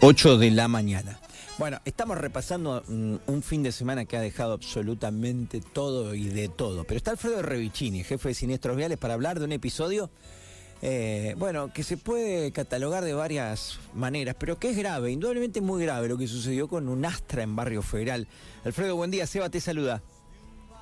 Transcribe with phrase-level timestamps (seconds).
[0.00, 1.18] 8 de la mañana.
[1.58, 6.48] Bueno, estamos repasando mm, un fin de semana que ha dejado absolutamente todo y de
[6.48, 6.84] todo.
[6.84, 10.10] Pero está Alfredo Revicini, jefe de Siniestros Viales, para hablar de un episodio,
[10.82, 15.82] eh, bueno, que se puede catalogar de varias maneras, pero que es grave, indudablemente muy
[15.82, 18.26] grave lo que sucedió con un Astra en Barrio Federal.
[18.64, 20.02] Alfredo, buen día, Seba te saluda.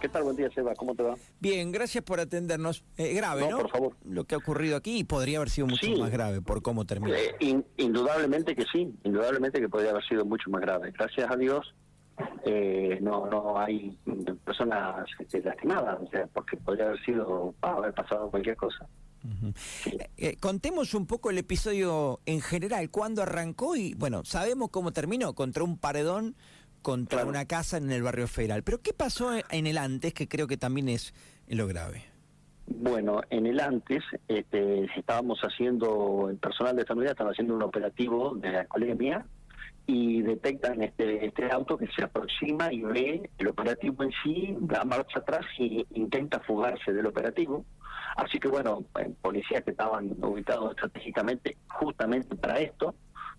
[0.00, 0.22] ¿Qué tal?
[0.22, 0.74] Buen día, Seba.
[0.74, 1.16] ¿Cómo te va?
[1.40, 2.84] Bien, gracias por atendernos.
[2.96, 3.58] Eh, grave, ¿no?
[3.58, 3.96] por favor.
[4.04, 7.14] Lo que ha ocurrido aquí podría haber sido mucho más grave por cómo terminó.
[7.14, 10.92] Eh, indudablemente que sí, indudablemente que podría haber sido mucho más grave.
[10.92, 11.74] Gracias a Dios
[12.44, 13.96] eh, no no hay
[14.44, 18.88] personas este, lastimadas, o sea, porque podría haber sido, haber pasado cualquier cosa.
[20.40, 25.64] contemos un poco el episodio en general, cuándo arrancó y, bueno, sabemos cómo terminó, contra
[25.64, 26.36] un paredón
[26.82, 28.62] contra una casa en el barrio federal.
[28.62, 31.14] Pero ¿qué pasó en el antes, que creo que también es
[31.48, 32.04] lo grave?
[32.66, 38.34] Bueno, en el antes este, estábamos haciendo, el personal de sanidad estaba haciendo un operativo
[38.34, 39.26] de la alcoholemia
[39.86, 44.84] y detectan este, este auto que se aproxima y ve el operativo en sí, da
[44.84, 47.64] marcha atrás y intenta fugarse del operativo.
[48.16, 48.84] Así que bueno,
[49.22, 52.94] policías que estaban ubicados estratégicamente justamente para esto,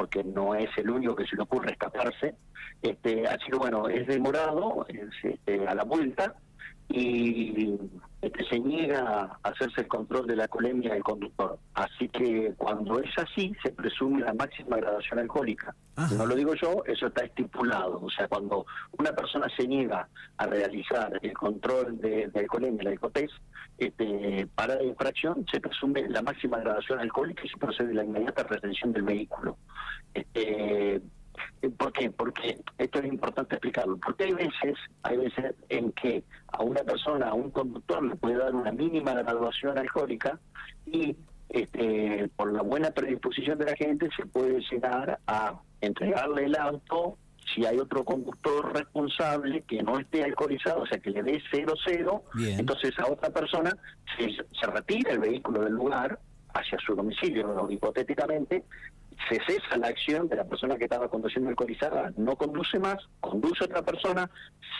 [0.00, 2.34] porque no es el único que se le ocurre escaparse.
[2.80, 6.36] Este, así que bueno, es demorado es, este, a la vuelta
[6.88, 7.78] y
[8.22, 11.58] este, se niega a hacerse el control de la colemia del conductor.
[11.74, 15.74] Así que cuando es así, se presume la máxima gradación alcohólica.
[16.16, 18.00] No lo digo yo, eso está estipulado.
[18.02, 18.64] O sea, cuando
[18.98, 23.30] una persona se niega a realizar el control de, de alcoholemia, la alcotés,
[23.76, 28.04] este, para la infracción, se presume la máxima gradación alcohólica y se procede a la
[28.04, 29.58] inmediata retención del vehículo.
[30.14, 31.00] Este,
[31.76, 32.10] ¿Por qué?
[32.10, 33.98] Porque esto es importante explicarlo.
[33.98, 38.38] Porque hay veces, hay veces en que a una persona, a un conductor, le puede
[38.38, 40.38] dar una mínima graduación alcohólica
[40.86, 41.16] y
[41.50, 47.18] este, por la buena predisposición de la gente se puede llegar a entregarle el auto
[47.54, 52.22] si hay otro conductor responsable que no esté alcoholizado, o sea, que le dé 0-0,
[52.58, 53.76] entonces a otra persona
[54.16, 56.20] se, se retira el vehículo del lugar
[56.54, 58.64] hacia su domicilio, hipotéticamente,
[59.28, 63.64] se cesa la acción de la persona que estaba conduciendo alcoholizada, no conduce más, conduce
[63.64, 64.30] otra persona,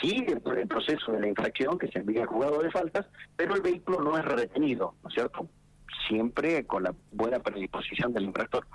[0.00, 3.06] sigue el proceso de la infracción que se envía al juzgado de faltas,
[3.36, 5.48] pero el vehículo no es retenido, ¿no es cierto?
[6.08, 8.66] Siempre con la buena predisposición del infractor.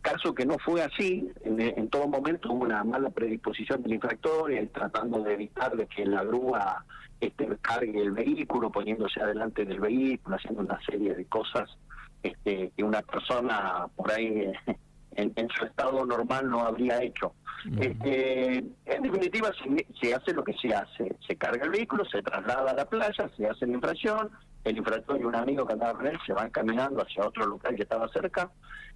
[0.00, 4.70] Caso que no fue así, en, todo momento hubo una mala predisposición del infractor, eh,
[4.72, 6.84] tratando de evitar de que la grúa
[7.20, 11.76] este, cargue el vehículo, poniéndose adelante del vehículo, haciendo una serie de cosas
[12.26, 14.52] este, que una persona por ahí
[15.16, 17.32] en, su estado normal no habría hecho.
[17.80, 19.50] Este, en definitiva,
[20.00, 21.16] se, hace lo que se hace.
[21.26, 24.30] Se carga el vehículo, se traslada a la playa, se hace la infracción,
[24.70, 27.74] el infractor y un amigo que andaba con él se van caminando hacia otro lugar
[27.74, 28.50] que estaba cerca.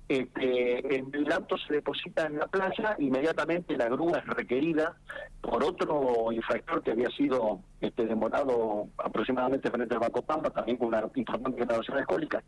[0.08, 4.96] Este, el auto se deposita en la playa, inmediatamente la grúa es requerida
[5.40, 10.88] por otro infractor que había sido este, demorado aproximadamente frente al Banco Pampa, también con
[10.88, 12.42] una importante graduación alcohólica.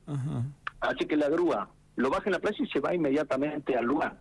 [0.81, 4.17] Así que la grúa lo baja en la plaza y se va inmediatamente al lugar.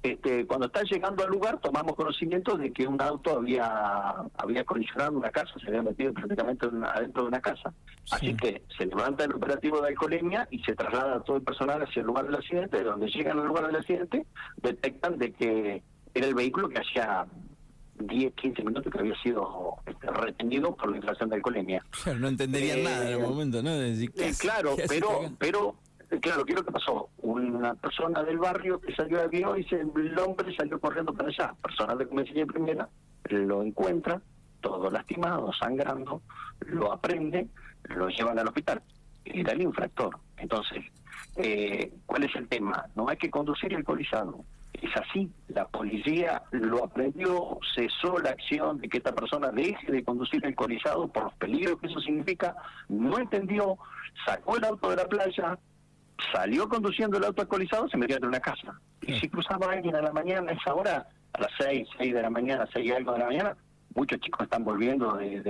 [0.00, 5.18] Este, cuando está llegando al lugar tomamos conocimiento de que un auto había había colisionado
[5.18, 7.74] una casa, se había metido prácticamente adentro de una casa.
[8.12, 12.00] Así que se levanta el operativo de alcoholemia y se traslada todo el personal hacia
[12.00, 12.82] el lugar del accidente.
[12.84, 14.24] Donde llegan al lugar del accidente,
[14.62, 15.82] detectan de que
[16.14, 17.26] era el vehículo que hacía
[17.98, 21.84] 10, 15 minutos que había sido este, retenido por la inflación de alcoholemia.
[22.04, 23.70] Claro, no entenderían nada en el eh, momento, ¿no?
[23.70, 25.74] Eh, claro, pero, pero
[26.20, 27.10] claro, ¿qué es lo que pasó?
[27.18, 31.54] Una persona del barrio que salió de vio y el hombre salió corriendo para allá.
[31.62, 32.88] Personal de comisaría primera
[33.28, 34.20] lo encuentra,
[34.60, 36.22] todo lastimado, sangrando,
[36.60, 37.48] lo aprende,
[37.84, 38.82] lo llevan al hospital.
[39.24, 40.18] da el infractor.
[40.36, 40.84] Entonces,
[41.36, 42.86] eh, ¿cuál es el tema?
[42.94, 44.44] No hay que conducir alcoholizado.
[44.72, 50.04] Es así, la policía lo aprendió, cesó la acción de que esta persona deje de
[50.04, 52.54] conducir alcoholizado por los peligros que eso significa,
[52.88, 53.76] no entendió,
[54.24, 55.58] sacó el auto de la playa,
[56.32, 58.80] salió conduciendo el auto alcoholizado, se metió de una casa.
[59.02, 62.22] Y si cruzaba alguien a la mañana, a esa hora, a las seis, seis de
[62.22, 63.56] la mañana, seis y algo de la mañana,
[63.94, 65.40] muchos chicos están volviendo de,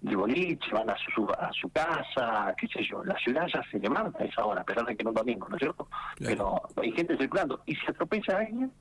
[0.00, 3.78] de, boliche, van a su, a su casa, qué sé yo, la ciudad ya se
[3.78, 5.88] levanta a esa hora, a pesar de que no es domingo, ¿no es cierto?
[6.18, 8.72] Pero hay gente circulando, y si atropella a alguien,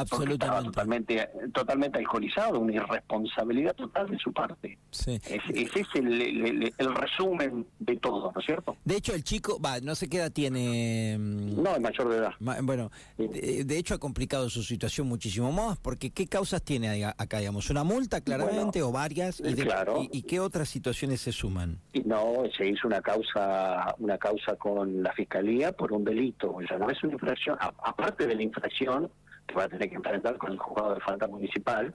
[0.00, 0.68] Absolutamente.
[0.68, 4.78] Totalmente, totalmente alcoholizado, una irresponsabilidad total de su parte.
[4.90, 5.20] Sí.
[5.24, 8.76] ese es el, resumen de todo, ¿no es cierto?
[8.84, 11.16] De hecho, el chico, va, no sé qué edad tiene.
[11.18, 12.32] Mm, no, es mayor de edad.
[12.62, 17.70] bueno, de, hecho ha complicado su situación muchísimo más, porque ¿qué causas tiene acá, digamos?
[17.70, 19.40] ¿Una multa claramente o varias?
[19.40, 20.02] Y, claro.
[20.10, 21.78] y, qué otras situaciones se suman?
[22.04, 26.78] No, se hizo una causa, una causa con la fiscalía por un delito, o sea,
[26.78, 29.10] no es una infracción, aparte de la infracción
[29.48, 31.92] que va a tener que enfrentar con el juzgado de falta municipal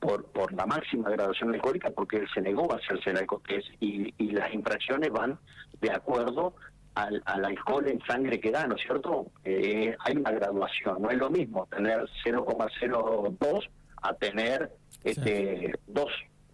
[0.00, 4.12] por, por la máxima graduación alcohólica, porque él se negó a hacerse el alcotés y,
[4.18, 5.38] y las infracciones van
[5.80, 6.54] de acuerdo
[6.94, 9.26] al, al, alcohol en sangre que da, ¿no es cierto?
[9.44, 13.68] Eh, hay una graduación, no es lo mismo tener 0,02
[14.02, 14.70] a tener
[15.04, 16.04] este 2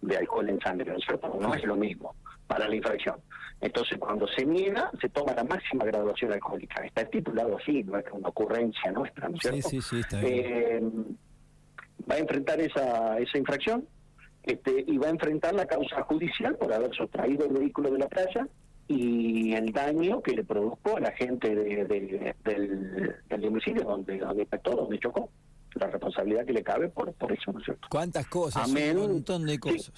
[0.01, 1.37] de alcohol en sangre, ¿no es cierto?
[1.39, 2.15] No es lo mismo
[2.47, 3.15] para la infracción.
[3.61, 6.83] Entonces, cuando se niega, se toma la máxima graduación alcohólica.
[6.83, 9.69] Está titulado así, no es una ocurrencia nuestra, ¿no es cierto?
[9.69, 10.45] Sí, sí, sí, está bien.
[10.45, 10.81] Eh,
[12.09, 13.87] va a enfrentar esa, esa infracción
[14.43, 18.07] este, y va a enfrentar la causa judicial por haber sustraído el vehículo de la
[18.07, 18.47] playa
[18.87, 24.19] y el daño que le produjo a la gente de, de, del, del domicilio donde,
[24.19, 25.29] donde impactó, donde chocó.
[25.73, 27.87] La responsabilidad que le cabe por, por eso, ¿no es cierto?
[27.89, 28.69] ¿Cuántas cosas?
[28.69, 28.97] Amén.
[28.97, 29.91] Un montón de Sí.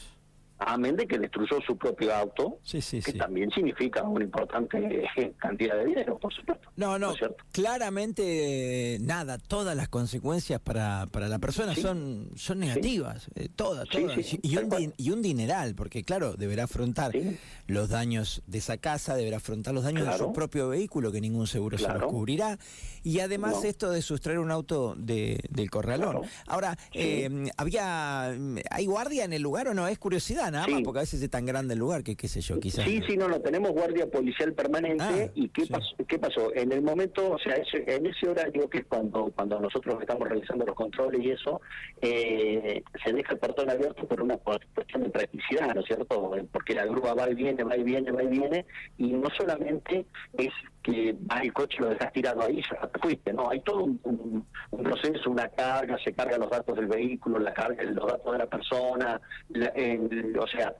[0.59, 3.18] Amén de que destruyó su propio auto, Sí, sí, que sí.
[3.18, 6.69] también significa una importante eh, cantidad de dinero, por supuesto.
[6.75, 7.13] No, no,
[7.51, 13.88] claramente eh, nada, todas las consecuencias para, para la persona son, son negativas, eh, todas,
[13.89, 14.18] todas.
[14.42, 17.12] y, un y dineral, porque claro, deberá afrontar
[17.68, 21.48] los daños de esa casa, deberá afrontar los daños de su propio vehículo, que ningún
[21.48, 22.57] seguro se los cubrirá,
[23.03, 23.63] y además No.
[23.63, 26.19] esto de sustraer un auto de, del corralón.
[26.21, 26.27] Claro.
[26.48, 28.27] Ahora, eh, ¿había,
[28.71, 29.88] ¿hay guardia en el lugar o no?
[29.88, 32.41] Es curiosidad nada más, porque a veces es tan grande el lugar que qué sé
[32.41, 32.85] yo, quizás...
[32.85, 35.03] Sí, sí, no, no, tenemos guardia policial permanente.
[35.03, 35.71] Ah, ¿Y qué, sí.
[35.71, 36.53] pasó, qué pasó?
[36.55, 40.27] En el momento, o sea, ese- en ese horario, que es cuando, cuando nosotros estamos
[40.27, 41.61] realizando los controles y eso,
[42.01, 46.31] eh, se deja el portón abierto por una cuestión de practicidad, ¿no es cierto?
[46.51, 48.65] Porque la grúa va y viene, va y viene, va y viene,
[48.97, 50.05] y no solamente
[50.38, 50.50] es
[50.83, 53.83] que va el coche y lo dejas tirado ahí, ya te fuiste, no, hay todo
[53.83, 58.07] un, un- un proceso, una carga, se cargan los datos del vehículo, la carga, los
[58.07, 59.19] datos de la persona,
[59.50, 60.74] la- el- o sea,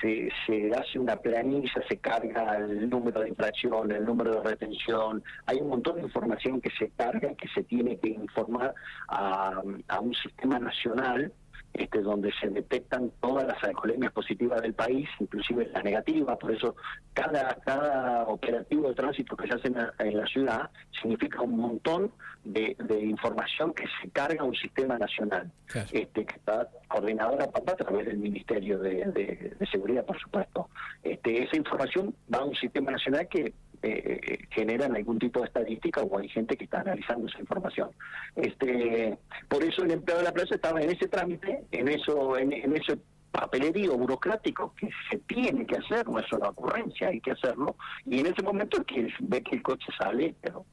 [0.00, 5.22] se, se hace una planilla, se carga el número de infracción, el número de retención,
[5.46, 8.74] hay un montón de información que se carga, que se tiene que informar
[9.08, 11.32] a, a un sistema nacional
[11.78, 16.74] este, donde se detectan todas las alcoholemias positivas del país, inclusive las negativas, por eso
[17.14, 20.70] cada, cada operativo de tránsito que se hace en la, en la ciudad
[21.00, 22.10] significa un montón
[22.44, 25.88] de, de información que se carga a un sistema nacional Claro.
[25.92, 30.68] este, que está coordinadora papá a través del Ministerio de, de- de Seguridad, por supuesto.
[31.02, 33.52] Este, esa información va a un sistema nacional que
[33.82, 37.90] eh, generan algún tipo de estadística o hay gente que está analizando esa información.
[38.36, 42.52] Este, por eso el empleado de la plaza estaba en ese trámite, en eso, en,
[42.52, 42.98] ese
[43.30, 47.76] papelerío burocrático que se tiene que hacer, no es una ocurrencia, hay que hacerlo,
[48.06, 50.64] y en ese momento que ve que el coche sale, pero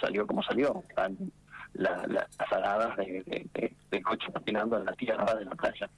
[0.00, 1.16] salió como salió, están
[1.74, 5.52] la- la- las aradas de, de- de- del coche patinando en la tierra de la
[5.52, 5.88] playa.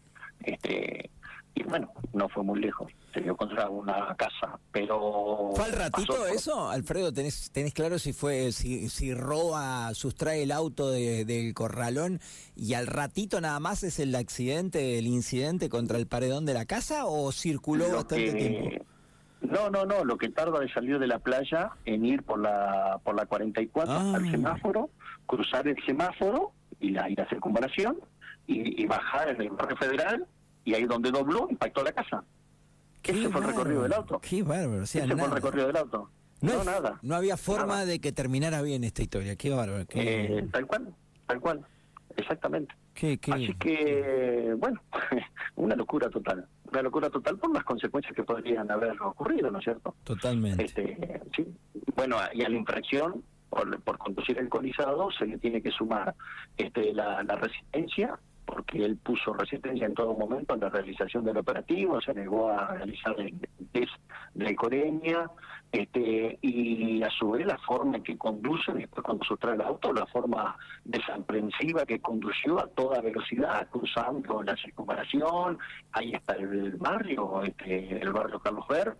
[0.46, 1.10] Este,
[1.54, 5.50] y bueno, no fue muy lejos, se dio contra una casa, pero...
[5.54, 6.68] ¿Fue al ratito por- eso?
[6.68, 12.20] Alfredo, ¿tenés, tenés claro si fue, si, si roba, sustrae el auto de- del corralón
[12.56, 16.64] y al ratito nada más es el accidente, el incidente contra el paredón de la
[16.66, 18.84] casa o circuló Lo bastante que- tiempo?
[19.42, 22.98] No, no, no, lo que tarda de salir de la playa en ir por la
[23.04, 24.14] por la 44 Ah.
[24.16, 24.88] al semáforo,
[25.26, 27.98] cruzar el semáforo y la, y la circunvalación
[28.46, 30.26] y, y bajar en el barrio federal
[30.64, 32.24] y ahí donde dobló impactó la casa.
[33.02, 34.18] Ese fue el recorrido del auto.
[34.20, 36.10] Qué bárbaro, o sea, Ese fue el recorrido del auto.
[36.40, 36.98] No, nada.
[37.02, 37.84] no había forma Nada.
[37.86, 39.86] de que terminara bien esta historia, qué bárbaro.
[39.86, 40.94] Qué, Eh, tal cual,
[41.26, 41.64] tal cual,
[42.16, 42.74] exactamente.
[42.94, 44.80] qué- qué- Así que, bueno,
[45.56, 46.46] una locura total.
[46.70, 49.94] Una locura total por las consecuencias que podrían haber ocurrido, ¿no es cierto?
[50.04, 50.64] Totalmente.
[50.64, 51.46] Este, sí.
[51.94, 56.14] Bueno, y a la infracción por, por conducir alcoholizado se le tiene que sumar
[56.56, 61.38] este, la, la resistencia, porque él puso resistencia en todo momento en la realización del
[61.38, 63.34] operativo, se negó a realizar el
[63.72, 63.92] test
[64.34, 65.30] de alcoholemia,
[65.72, 69.92] este, y a su vez la forma en que conduce, después cuando sustrae el auto,
[69.92, 75.58] la forma desaprensiva que condució a toda velocidad, cruzando la circunvalación,
[75.92, 78.96] ahí está el barrio, este, el barrio Carlos Ver,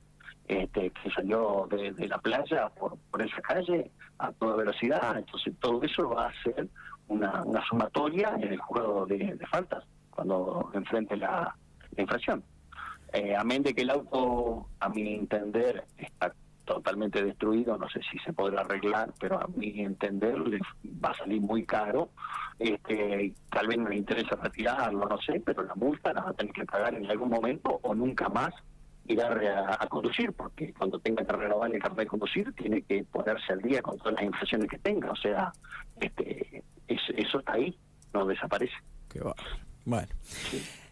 [0.49, 5.17] este, que salió de, de la playa por, por esa calle a toda velocidad.
[5.17, 6.69] Entonces todo eso va a ser
[7.09, 8.61] una, una sumatoria en el
[9.09, 11.55] de, de faltas cuando enfrente la,
[11.97, 12.43] la infracción.
[13.13, 16.35] Eh, amén de que el auto, a mi entender, está
[16.65, 20.59] totalmente destruido, no sé si se podrá arreglar, pero a mi entender le
[21.05, 22.11] va a salir muy caro.
[22.59, 26.35] Este, tal vez no le interesa retirarlo, no sé, pero la multa la va a
[26.35, 28.53] tener que pagar en algún momento o nunca más
[29.07, 33.05] ir a, a conducir, porque cuando tenga que renovar el carnet de conducir tiene que
[33.05, 35.53] ponerse al día con todas las infracciones que tenga, o sea,
[36.01, 37.77] este, es- eso está ahí,
[38.13, 38.75] no desaparece.
[39.09, 39.21] Qué.
[39.85, 40.09] Bueno.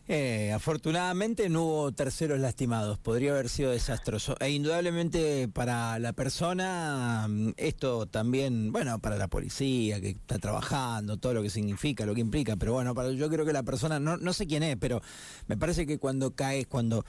[0.09, 4.37] Eh, afortunadamente no hubo terceros lastimados, podría haber sido desastroso.
[4.41, 11.19] E indudablemente para la persona, mm, esto también, bueno, para la policía que está trabajando,
[11.19, 14.01] todo lo que significa, lo que implica, pero bueno, para, yo creo que la persona,
[14.01, 15.01] no, no sé quién es, pero
[15.47, 17.05] me parece que cuando caes, cuando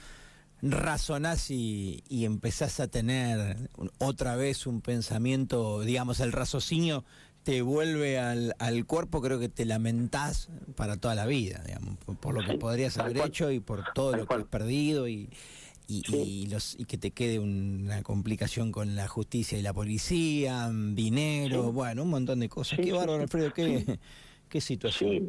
[0.62, 7.04] razonás y, y, empezás a tener otra vez un pensamiento, digamos, el raciocinio
[7.44, 12.34] te vuelve al, al cuerpo, creo que te lamentás para toda la vida, digamos, por,
[12.34, 15.28] lo que podrías haber hecho y por todo lo que has perdido y,
[15.86, 21.70] y, los, y que te quede una complicación con la justicia y la policía, dinero,
[21.70, 22.80] bueno, un montón de cosas.
[22.82, 23.98] qué bárbaro, Alfredo, qué,
[24.48, 25.26] qué situación.